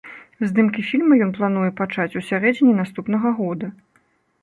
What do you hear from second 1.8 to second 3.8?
пачаць у сярэдзіне наступнага года.